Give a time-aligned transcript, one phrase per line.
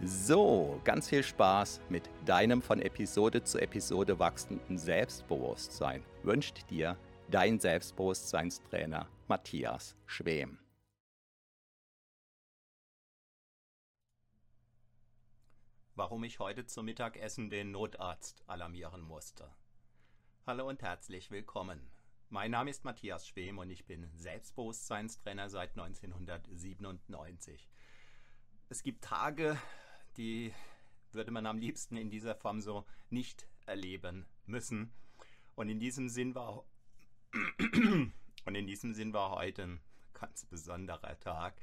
[0.00, 6.96] So, ganz viel Spaß mit deinem von Episode zu Episode wachsenden Selbstbewusstsein wünscht dir
[7.28, 10.60] dein Selbstbewusstseinstrainer Matthias Schwem.
[15.96, 19.50] Warum ich heute zum Mittagessen den Notarzt alarmieren musste.
[20.46, 21.90] Hallo und herzlich willkommen.
[22.28, 27.68] Mein Name ist Matthias Schwem und ich bin Selbstbewusstseinstrainer seit 1997.
[28.68, 29.58] Es gibt Tage,
[30.18, 30.52] die
[31.12, 34.92] würde man am liebsten in dieser Form so nicht erleben müssen.
[35.54, 36.64] Und in diesem Sinn war
[38.44, 39.80] und in diesem Sinn war heute ein
[40.12, 41.60] ganz besonderer Tag.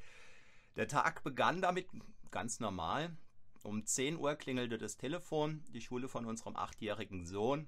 [0.75, 1.87] Der Tag begann damit
[2.31, 3.15] ganz normal.
[3.63, 5.63] Um 10 Uhr klingelte das Telefon.
[5.69, 7.67] Die Schule von unserem achtjährigen Sohn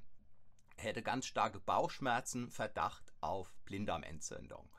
[0.78, 4.70] hätte ganz starke Bauchschmerzen, Verdacht auf Blinddarmentzündung.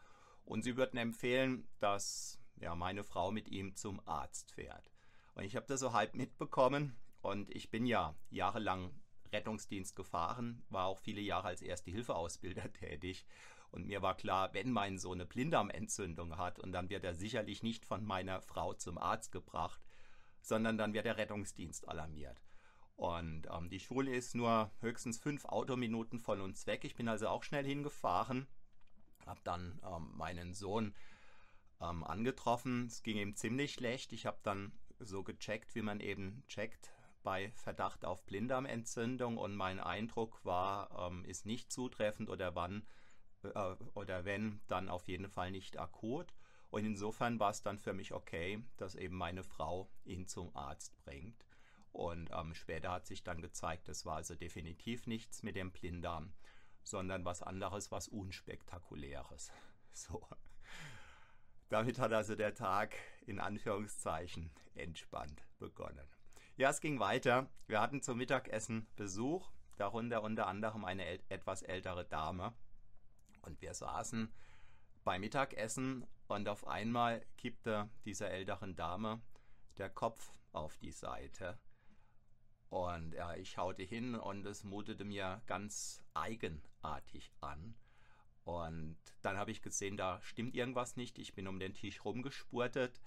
[0.44, 4.90] Und sie würden empfehlen, dass ja, meine Frau mit ihm zum Arzt fährt.
[5.38, 8.90] Und ich habe das so halb mitbekommen und ich bin ja jahrelang
[9.32, 13.24] Rettungsdienst gefahren, war auch viele Jahre als Erste-Hilfe-Ausbilder tätig.
[13.70, 17.62] Und mir war klar, wenn mein Sohn eine Blinddarmentzündung hat und dann wird er sicherlich
[17.62, 19.80] nicht von meiner Frau zum Arzt gebracht,
[20.40, 22.42] sondern dann wird der Rettungsdienst alarmiert.
[22.96, 26.82] Und ähm, die Schule ist nur höchstens fünf Autominuten von uns weg.
[26.82, 28.48] Ich bin also auch schnell hingefahren,
[29.24, 30.96] habe dann ähm, meinen Sohn
[31.80, 32.86] ähm, angetroffen.
[32.86, 34.12] Es ging ihm ziemlich schlecht.
[34.12, 36.92] Ich habe dann so gecheckt, wie man eben checkt
[37.22, 42.86] bei Verdacht auf Blinddarmentzündung und mein Eindruck war, ähm, ist nicht zutreffend oder wann
[43.42, 46.32] äh, oder wenn, dann auf jeden Fall nicht akut.
[46.70, 50.98] Und insofern war es dann für mich okay, dass eben meine Frau ihn zum Arzt
[51.04, 51.44] bringt.
[51.92, 56.32] Und ähm, später hat sich dann gezeigt, es war also definitiv nichts mit dem Blinddarm,
[56.82, 59.52] sondern was anderes, was unspektakuläres.
[59.94, 60.24] So.
[61.70, 62.94] Damit hat also der Tag
[63.28, 66.06] in Anführungszeichen entspannt begonnen.
[66.56, 67.48] Ja, es ging weiter.
[67.66, 72.52] Wir hatten zum Mittagessen Besuch, darunter unter anderem eine äl etwas ältere Dame.
[73.42, 74.32] Und wir saßen
[75.04, 79.20] beim Mittagessen und auf einmal kippte dieser älteren Dame
[79.78, 81.58] der Kopf auf die Seite.
[82.68, 87.74] Und ja, ich schaute hin und es mutete mir ganz eigenartig an.
[88.44, 91.18] Und dann habe ich gesehen, da stimmt irgendwas nicht.
[91.18, 93.00] Ich bin um den Tisch rumgespurtet,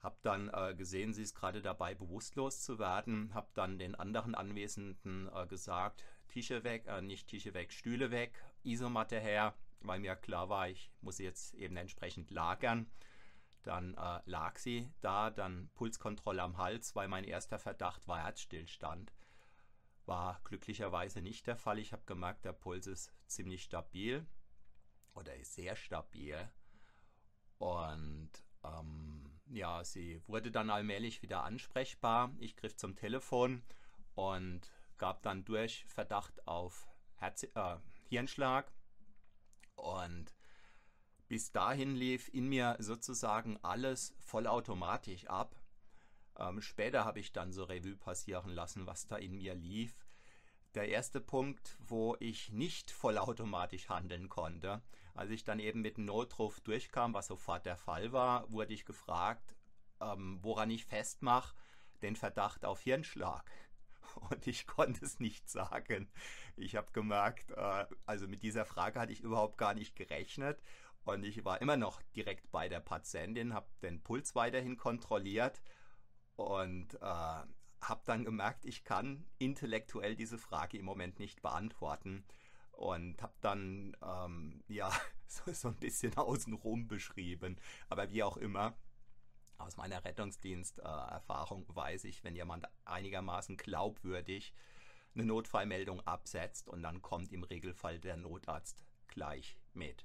[0.00, 3.32] habe dann äh, gesehen, sie ist gerade dabei, bewusstlos zu werden.
[3.34, 8.44] Habe dann den anderen Anwesenden äh, gesagt, Tische weg, äh, nicht Tische weg, Stühle weg,
[8.62, 12.90] Isomatte her, weil mir klar war, ich muss jetzt eben entsprechend lagern.
[13.62, 19.12] Dann äh, lag sie da, dann Pulskontrolle am Hals, weil mein erster Verdacht war Herzstillstand.
[20.04, 21.80] War glücklicherweise nicht der Fall.
[21.80, 24.24] Ich habe gemerkt, der Puls ist ziemlich stabil
[25.14, 26.48] oder ist sehr stabil.
[27.58, 28.30] Und
[28.62, 32.32] ähm, ja, sie wurde dann allmählich wieder ansprechbar.
[32.38, 33.62] Ich griff zum Telefon
[34.14, 37.76] und gab dann durch Verdacht auf Herz äh,
[38.08, 38.72] Hirnschlag.
[39.76, 40.34] Und
[41.28, 45.56] bis dahin lief in mir sozusagen alles vollautomatisch ab.
[46.38, 50.05] Ähm, später habe ich dann so Revue passieren lassen, was da in mir lief.
[50.76, 54.82] Der erste Punkt, wo ich nicht vollautomatisch handeln konnte,
[55.14, 58.84] als ich dann eben mit dem Notruf durchkam, was sofort der Fall war, wurde ich
[58.84, 59.56] gefragt,
[60.02, 61.56] ähm, woran ich festmache,
[62.02, 63.50] den Verdacht auf Hirnschlag.
[64.30, 66.10] Und ich konnte es nicht sagen.
[66.56, 70.60] Ich habe gemerkt, äh, also mit dieser Frage hatte ich überhaupt gar nicht gerechnet.
[71.06, 75.62] Und ich war immer noch direkt bei der Patientin, habe den Puls weiterhin kontrolliert
[76.36, 77.44] und äh,
[77.80, 82.24] habe dann gemerkt, ich kann intellektuell diese Frage im Moment nicht beantworten
[82.72, 84.90] und habe dann ähm, ja
[85.26, 87.56] so, so, ein bisschen außenrum beschrieben.
[87.88, 88.76] Aber wie auch immer,
[89.58, 94.52] aus meiner Rettungsdiensterfahrung weiß ich, wenn jemand einigermaßen glaubwürdig
[95.14, 100.04] eine Notfallmeldung absetzt und dann kommt im Regelfall der Notarzt gleich mit.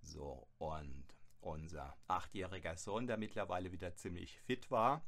[0.00, 1.04] So, und
[1.40, 5.02] unser achtjähriger Sohn, der mittlerweile wieder ziemlich fit war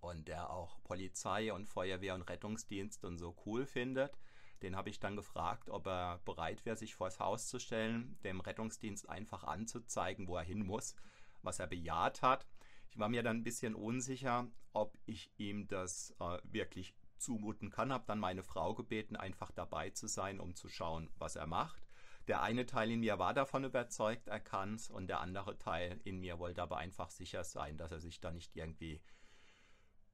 [0.00, 4.18] und der auch Polizei und Feuerwehr und Rettungsdienst und so cool findet,
[4.62, 8.40] den habe ich dann gefragt, ob er bereit wäre, sich vors Haus zu stellen, dem
[8.40, 10.96] Rettungsdienst einfach anzuzeigen, wo er hin muss,
[11.42, 12.46] was er bejaht hat.
[12.90, 17.92] Ich war mir dann ein bisschen unsicher, ob ich ihm das äh, wirklich zumuten kann.
[17.92, 21.86] Habe dann meine Frau gebeten, einfach dabei zu sein, um zu schauen, was er macht.
[22.26, 26.00] Der eine Teil in mir war davon überzeugt, er kann es, und der andere Teil
[26.04, 29.00] in mir wollte aber einfach sicher sein, dass er sich da nicht irgendwie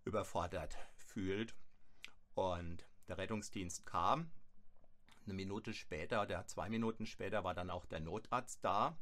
[0.04, 1.54] überfordert fühlt.
[2.34, 4.30] Und der Rettungsdienst kam.
[5.24, 8.98] Eine Minute später oder zwei Minuten später war dann auch der Notarzt da.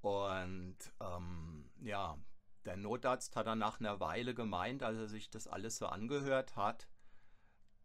[0.00, 2.18] Und ähm, ja,
[2.64, 6.56] der Notarzt hat dann nach einer Weile gemeint, als er sich das alles so angehört
[6.56, 6.88] hat,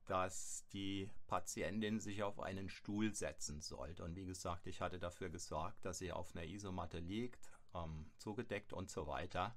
[0.06, 4.04] dass die Patientin sich auf einen Stuhl setzen sollte.
[4.04, 8.74] Und wie gesagt, ich hatte dafür gesorgt, dass sie auf einer Isomatte liegt, ähm, zugedeckt
[8.74, 9.56] und so weiter.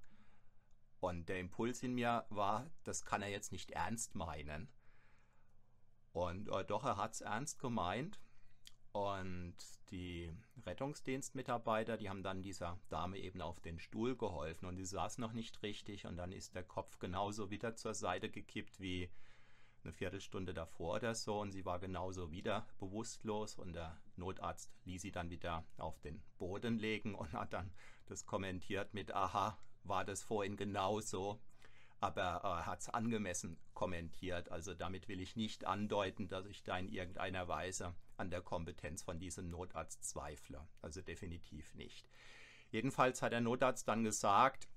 [1.00, 4.69] Und der Impuls in mir war, das kann er jetzt nicht ernst meinen.
[6.12, 8.20] Und äh, doch, er hat es ernst gemeint.
[8.93, 9.56] Und
[9.90, 10.32] die
[10.64, 15.34] Rettungsdienstmitarbeiter, die haben dann dieser Dame eben auf den Stuhl geholfen und die saß noch
[15.34, 19.10] nicht richtig und dann ist der Kopf genauso wieder zur Seite gekippt wie
[19.84, 25.02] eine Viertelstunde davor oder so und sie war genauso wieder bewusstlos und der Notarzt ließ
[25.02, 27.70] sie dann wieder auf den Boden legen und hat dann
[28.06, 29.58] das kommentiert mit, aha,
[29.88, 31.41] war das vorhin genauso
[32.00, 34.50] aber er äh, hat es angemessen kommentiert.
[34.50, 39.03] Also damit will ich nicht andeuten, dass ich da in irgendeiner Weise an der Kompetenz
[39.03, 40.67] von diesem Notarzt zweifle.
[40.83, 42.09] Also definitiv nicht.
[42.71, 44.69] Jedenfalls hat der Notarzt dann gesagt,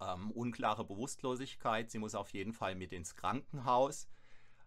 [0.00, 4.08] ähm, unklare Bewusstlosigkeit, sie muss auf jeden Fall mit ins Krankenhaus.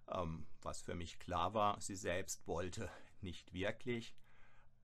[0.07, 2.89] Ähm, was für mich klar war, sie selbst wollte
[3.21, 4.15] nicht wirklich,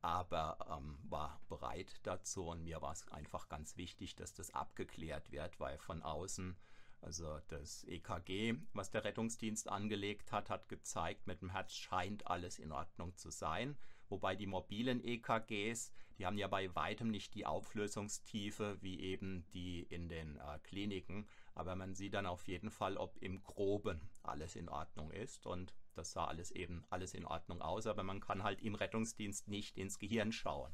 [0.01, 1.39] aber ähm, war
[1.73, 6.01] bereit dazu und mir war es einfach ganz wichtig, dass das abgeklärt wird, weil von
[6.01, 6.55] außen
[7.01, 12.59] also das EKG, was der Rettungsdienst angelegt hat, hat gezeigt, mit dem Herz scheint alles
[12.59, 13.77] in Ordnung zu sein.
[14.07, 19.81] Wobei die mobilen EKGs, die haben ja bei weitem nicht die Auflösungstiefe wie eben die
[19.81, 21.27] in den äh, Kliniken.
[21.55, 25.45] Aber man sieht dann auf jeden Fall, ob im Groben alles in Ordnung ist.
[25.45, 27.85] Und das sah alles eben alles in Ordnung aus.
[27.85, 30.73] Aber man kann halt im Rettungsdienst nicht ins Gehirn schauen.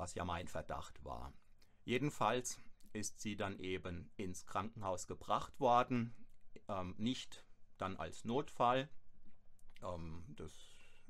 [0.00, 1.34] Was ja mein Verdacht war.
[1.84, 2.58] Jedenfalls
[2.94, 6.14] ist sie dann eben ins Krankenhaus gebracht worden,
[6.68, 7.44] ähm, nicht
[7.76, 8.88] dann als Notfall.
[9.82, 10.52] Ähm, das,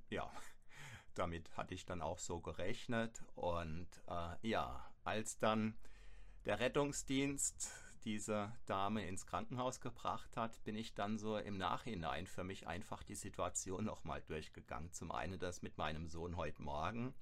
[0.09, 0.29] ja,
[1.15, 3.23] damit hatte ich dann auch so gerechnet.
[3.37, 5.77] Und äh, ja, als dann
[6.45, 7.71] der Rettungsdienst
[8.03, 13.05] diese Dame ins Krankenhaus gebracht hat, bin ich dann so im Nachhinein für mich einfach
[13.05, 14.91] die Situation nochmal durchgegangen.
[14.91, 17.15] Zum einen das mit meinem Sohn heute Morgen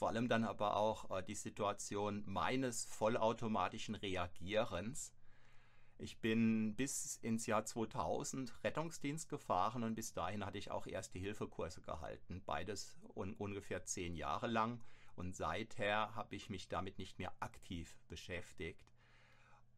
[0.00, 5.12] vor allem dann aber auch äh, die Situation meines vollautomatischen Reagierens.
[5.98, 11.82] Ich bin bis ins Jahr 2000 Rettungsdienst gefahren und bis dahin hatte ich auch Erste-Hilfe-Kurse
[11.82, 12.42] gehalten.
[12.46, 14.82] Beides un ungefähr zehn Jahre lang.
[15.16, 18.94] Und seither habe ich mich damit nicht mehr aktiv beschäftigt.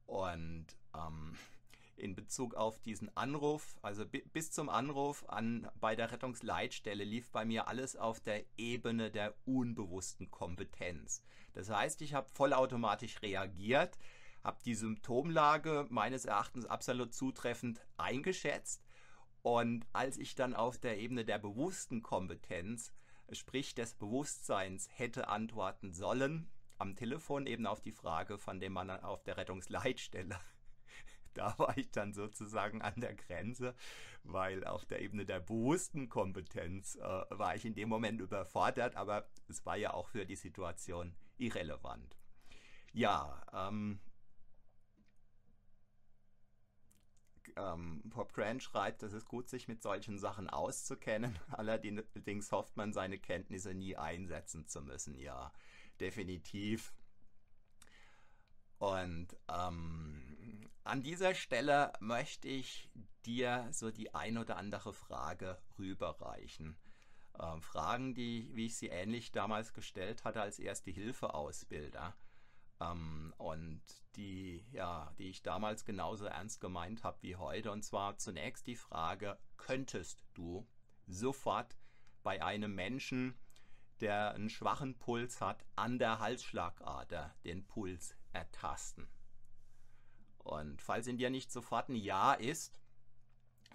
[0.06, 1.36] Und ähm,
[2.02, 7.44] in Bezug auf diesen Anruf, also bis zum Anruf an bei der Rettungsleitstelle lief bei
[7.44, 11.22] mir alles auf der Ebene der unbewussten Kompetenz.
[11.52, 13.98] Das heißt, ich habe vollautomatisch reagiert,
[14.42, 18.84] habe die Symptomlage meines Erachtens absolut zutreffend eingeschätzt
[19.42, 22.92] und als ich dann auf der Ebene der bewussten Kompetenz,
[23.30, 28.90] sprich des Bewusstseins, hätte antworten sollen, am Telefon eben auf die Frage von dem Mann
[28.90, 30.38] auf der Rettungsleitstelle
[31.34, 33.74] da war ich dann sozusagen an der Grenze,
[34.24, 39.28] weil auf der Ebene der bewussten Kompetenz äh, war ich in dem Moment überfordert, aber
[39.48, 42.16] es war ja auch für die Situation irrelevant.
[42.92, 44.00] Ja, ähm,
[47.56, 51.38] ähm, Pop Grant schreibt, es ist gut, sich mit solchen Sachen auszukennen.
[51.50, 55.18] Allerdings hofft man, seine Kenntnisse nie einsetzen zu müssen.
[55.18, 55.52] Ja,
[56.00, 56.92] definitiv.
[58.78, 62.90] Und ähm, an dieser Stelle möchte ich
[63.24, 66.76] dir so die ein oder andere Frage rüberreichen.
[67.38, 72.16] Ähm, Fragen, die, wie ich sie ähnlich damals gestellt hatte als Erste-Hilfe-Ausbilder.
[72.80, 73.82] Ähm, und
[74.16, 77.70] die, ja, die ich damals genauso ernst gemeint habe wie heute.
[77.70, 80.66] Und zwar zunächst die Frage, könntest du
[81.06, 81.76] sofort
[82.22, 83.38] bei einem Menschen,
[84.00, 89.08] der einen schwachen Puls hat, an der Halsschlagader den Puls ertasten?
[90.70, 92.80] Und falls in dir nicht sofort ein Ja ist,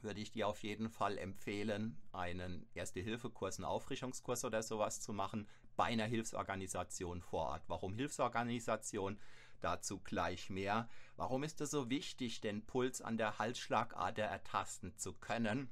[0.02, 5.48] würde ich dir auf jeden Fall empfehlen, einen Erste-Hilfe-Kurs, einen Auffrischungskurs oder sowas zu machen
[5.76, 7.64] bei einer Hilfsorganisation vor Ort.
[7.68, 9.20] Warum Hilfsorganisation?
[9.60, 10.88] Dazu gleich mehr.
[11.16, 15.70] Warum ist es so wichtig, den Puls an der Halsschlagader ertasten zu können?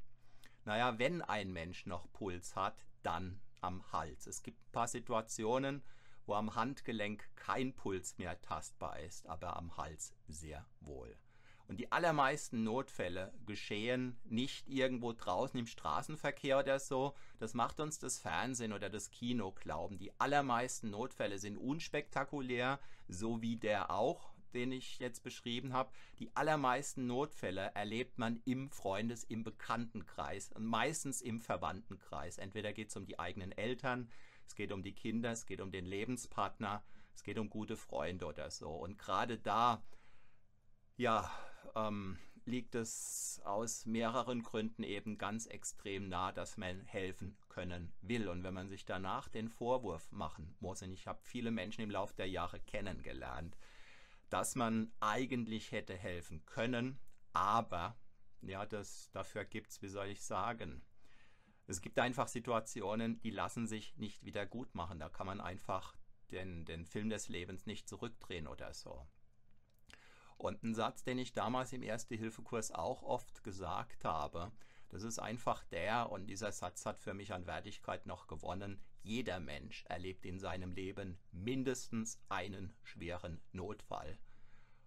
[0.64, 4.26] Naja, wenn ein Mensch noch Puls hat, dann am Hals.
[4.26, 5.84] Es gibt ein paar Situationen,
[6.26, 11.16] wo am Handgelenk kein Puls mehr tastbar ist, aber am Hals sehr wohl.
[11.68, 17.16] Und die allermeisten Notfälle geschehen nicht irgendwo draußen im Straßenverkehr oder so.
[17.40, 19.98] Das macht uns das Fernsehen oder das Kino glauben.
[19.98, 25.92] Die allermeisten Notfälle sind unspektakulär, so wie der auch, den ich jetzt beschrieben habe.
[26.20, 32.38] Die allermeisten Notfälle erlebt man im Freundes-, im Bekanntenkreis und meistens im Verwandtenkreis.
[32.38, 34.10] Entweder geht es um die eigenen Eltern,
[34.48, 36.84] es geht um die Kinder, es geht um den Lebenspartner,
[37.16, 38.72] es geht um gute Freunde oder so.
[38.72, 39.84] Und gerade da,
[40.98, 41.32] ja,
[41.76, 48.28] ähm, liegt es aus mehreren Gründen eben ganz extrem nah, dass man helfen können will.
[48.28, 51.92] Und wenn man sich danach den Vorwurf machen muss, und ich habe viele Menschen im
[51.92, 53.58] Laufe der Jahre kennengelernt,
[54.30, 57.00] dass man eigentlich hätte helfen können,
[57.34, 57.98] aber
[58.42, 60.84] ja, das, dafür gibt es, wie soll ich sagen,
[61.68, 65.00] es gibt einfach Situationen, die lassen sich nicht wieder gut machen.
[65.00, 65.96] Da kann man einfach
[66.32, 69.08] den, den Film des Lebens nicht zurückdrehen oder so.
[70.38, 74.52] Und ein Satz, den ich damals im Erste-Hilfe-Kurs auch oft gesagt habe,
[74.90, 79.40] das ist einfach der, und dieser Satz hat für mich an Wertigkeit noch gewonnen, jeder
[79.40, 84.18] Mensch erlebt in seinem Leben mindestens einen schweren Notfall.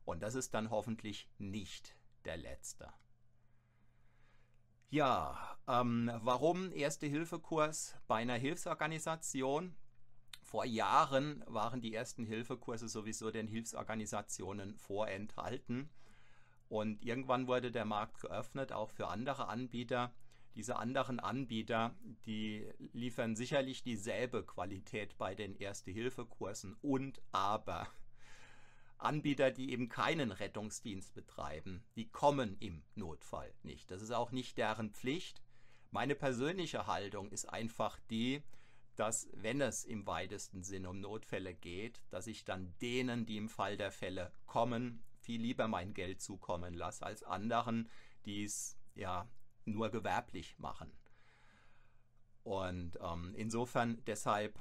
[0.04, 2.92] Und das ist dann hoffentlich nicht der letzte.
[4.90, 9.74] Ja, ähm, warum Erste-Hilfe-Kurs bei einer Hilfsorganisation?
[10.42, 15.90] Vor Jahren waren die ersten Hilfekurse sowieso den Hilfsorganisationen vorenthalten.
[16.70, 20.14] Und irgendwann wurde der Markt geöffnet, auch für andere Anbieter.
[20.54, 27.88] Diese anderen Anbieter, die liefern sicherlich dieselbe Qualität bei den Erste-Hilfe-Kursen und aber
[28.98, 33.90] Anbieter, die eben keinen Rettungsdienst betreiben, die kommen im Notfall nicht.
[33.90, 35.42] Das ist auch nicht deren Pflicht.
[35.90, 38.42] Meine persönliche Haltung ist einfach die,
[38.96, 43.48] dass wenn es im weitesten Sinn um Notfälle geht, dass ich dann denen, die im
[43.48, 47.88] Fall der Fälle kommen, viel lieber mein Geld zukommen lasse, als anderen,
[48.24, 49.28] die es ja
[49.64, 50.92] nur gewerblich machen.
[52.42, 54.58] Und ähm, insofern deshalb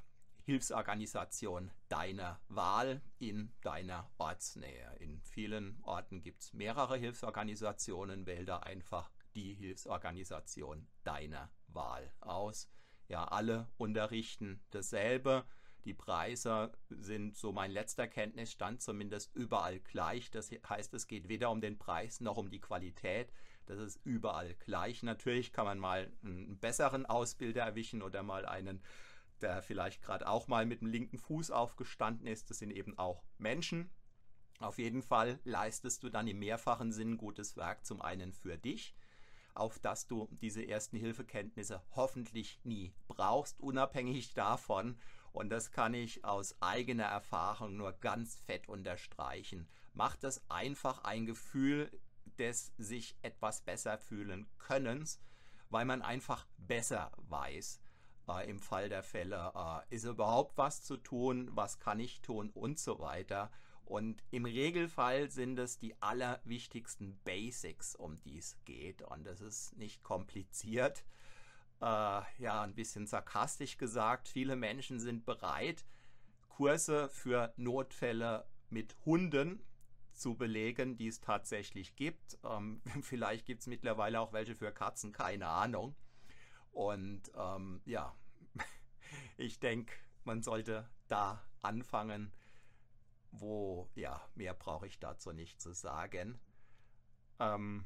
[0.48, 4.96] Hilfsorganisation deiner Wahl in deiner Ortsnähe.
[5.00, 12.70] In vielen Orten gibt es mehrere Hilfsorganisationen, wähle da einfach die Hilfsorganisation deiner Wahl aus
[13.10, 15.44] ja, alle unterrichten dasselbe.
[15.84, 20.32] Die Preise sind, so mein letzter Kenntnisstand, zumindest überall gleich.
[20.32, 23.34] Das heißt, es geht weder um den Preis noch um die Qualität.
[23.66, 25.04] Das ist überall gleich.
[25.04, 28.82] Natürlich kann man mal einen besseren Ausbilder erwischen oder mal einen,
[29.42, 32.50] der vielleicht gerade auch mal mit dem linken Fuß aufgestanden ist.
[32.50, 33.90] Das sind eben auch Menschen.
[34.60, 38.96] Auf jeden Fall leistest du dann im mehrfachen Sinn gutes Werk zum einen für dich
[39.58, 45.00] auf das du diese ersten Hilfekenntnisse hoffentlich nie brauchst, unabhängig davon.
[45.34, 49.68] Und das kann ich aus eigener Erfahrung nur ganz fett unterstreichen.
[49.94, 51.92] Macht es einfach ein Gefühl
[52.38, 55.20] des sich etwas besser fühlen Könnens,
[55.70, 57.80] weil man einfach besser weiß,
[58.46, 62.80] im Fall der Fälle, äh, ist überhaupt was zu tun, was kann ich tun und
[62.80, 63.52] so weiter.
[63.86, 69.02] Und im Regelfall sind es die allerwichtigsten Basics, um die es geht.
[69.02, 71.06] Und das ist nicht kompliziert.
[71.80, 75.86] Äh, ja, ein bisschen sarkastisch gesagt, viele Menschen sind bereit,
[76.50, 79.64] Kurse für Notfälle mit Hunden
[80.12, 82.38] zu belegen, die es tatsächlich gibt.
[82.44, 85.96] Ähm, vielleicht gibt es mittlerweile auch welche für Katzen, keine Ahnung.
[86.78, 88.16] Und ähm, ja,
[89.38, 92.32] ich denke, man sollte da anfangen,
[93.32, 96.40] wo, ja, mehr brauche ich dazu nicht zu sagen.
[97.40, 97.84] Ähm,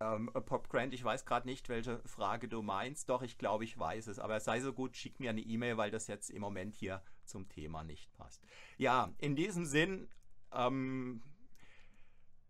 [0.00, 3.10] ähm, Pop Grant, ich weiß gerade nicht, welche Frage du meinst.
[3.10, 4.18] Doch, ich glaube, ich weiß es.
[4.18, 7.46] Aber sei so gut, schick mir eine E-Mail, weil das jetzt im Moment hier zum
[7.50, 8.42] Thema nicht passt.
[8.78, 10.08] Ja, in diesem Sinn,
[10.50, 11.22] ähm,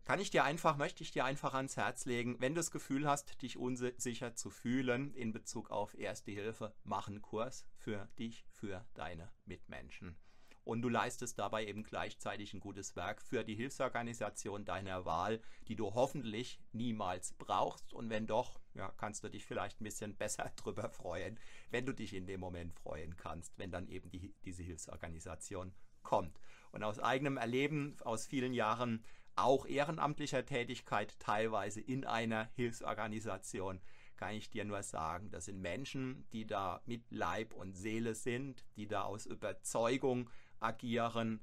[0.07, 3.09] kann ich dir einfach, möchte ich dir einfach ans Herz legen, wenn du das Gefühl
[3.09, 8.47] hast, dich unsicher zu fühlen in Bezug auf Erste Hilfe, mach einen Kurs für dich,
[8.49, 10.17] für deine Mitmenschen.
[10.63, 15.75] Und du leistest dabei eben gleichzeitig ein gutes Werk für die Hilfsorganisation deiner Wahl, die
[15.75, 17.93] du hoffentlich niemals brauchst.
[17.93, 21.39] Und wenn doch, ja, kannst du dich vielleicht ein bisschen besser drüber freuen,
[21.71, 26.39] wenn du dich in dem Moment freuen kannst, wenn dann eben die, diese Hilfsorganisation kommt.
[26.71, 29.05] Und aus eigenem Erleben, aus vielen Jahren
[29.37, 33.81] auch ehrenamtlicher Tätigkeit, teilweise in einer Hilfsorganisation,
[34.17, 38.65] kann ich dir nur sagen, das sind Menschen, die da mit Leib und Seele sind,
[38.77, 41.43] die da aus Überzeugung agieren,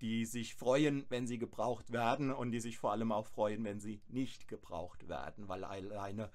[0.00, 3.80] die sich freuen, wenn sie gebraucht werden und die sich vor allem auch freuen, wenn
[3.80, 6.30] sie nicht gebraucht werden, weil alleine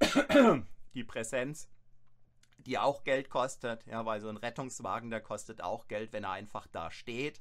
[0.94, 1.68] die Präsenz,
[2.58, 6.32] die auch Geld kostet, ja, weil so ein Rettungswagen, der kostet auch Geld, wenn er
[6.32, 7.40] einfach da steht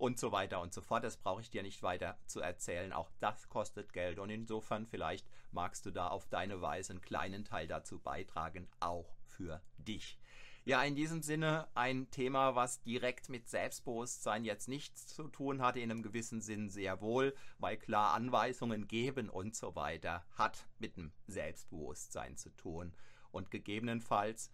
[0.00, 1.04] und so weiter und so fort.
[1.04, 2.92] Das brauche ich dir nicht weiter zu erzählen.
[2.92, 7.44] Auch das kostet Geld und insofern vielleicht magst du da auf deine Weise einen kleinen
[7.44, 10.18] Teil dazu beitragen, auch für dich.
[10.64, 15.76] Ja, in diesem Sinne ein Thema, was direkt mit Selbstbewusstsein jetzt nichts zu tun hat,
[15.76, 20.96] in einem gewissen Sinn sehr wohl, weil klar Anweisungen geben und so weiter hat mit
[20.96, 22.94] dem Selbstbewusstsein zu tun.
[23.32, 24.50] Und gegebenenfalls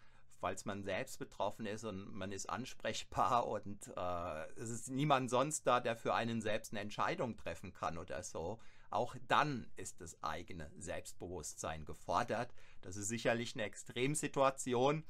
[0.46, 5.66] falls man selbst betroffen ist und man ist ansprechbar und äh, es ist niemand sonst
[5.66, 10.22] da, der für einen selbst eine Entscheidung treffen kann oder so, auch dann ist das
[10.22, 12.54] eigene Selbstbewusstsein gefordert.
[12.80, 15.02] Das ist sicherlich eine Extremsituation,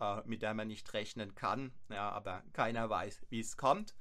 [0.00, 3.94] äh, mit der man nicht rechnen kann, ja, aber keiner weiß, wie es kommt.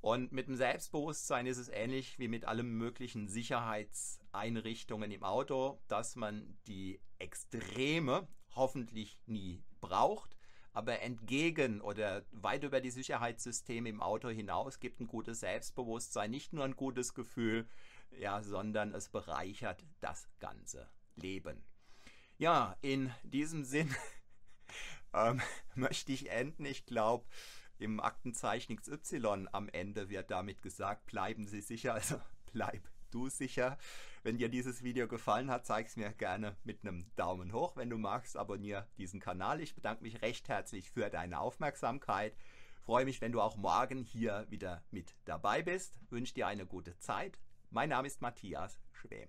[0.00, 6.16] Und mit dem Selbstbewusstsein ist es ähnlich wie mit allen möglichen Sicherheitseinrichtungen im Auto, dass
[6.16, 8.26] man die Extreme
[8.58, 10.36] hoffentlich nie braucht,
[10.72, 16.52] aber entgegen oder weit über die Sicherheitssysteme im Auto hinaus gibt ein gutes Selbstbewusstsein nicht
[16.52, 17.66] nur ein gutes Gefühl,
[18.18, 21.64] ja, sondern es bereichert das ganze Leben.
[22.36, 23.94] Ja, in diesem Sinn
[25.14, 25.40] ähm,
[25.74, 26.64] möchte ich enden.
[26.64, 27.26] Ich glaube,
[27.78, 32.20] im Aktenzeichen XY am Ende wird damit gesagt, bleiben Sie sicher, also
[32.52, 33.78] bleib du sicher.
[34.22, 37.76] Wenn dir dieses Video gefallen hat, zeig es mir gerne mit einem Daumen hoch.
[37.76, 39.60] Wenn du magst, abonniere diesen Kanal.
[39.60, 42.36] Ich bedanke mich recht herzlich für deine Aufmerksamkeit.
[42.84, 45.98] Freue mich, wenn du auch morgen hier wieder mit dabei bist.
[46.10, 47.38] Wünsche dir eine gute Zeit.
[47.70, 49.28] Mein Name ist Matthias Schwem.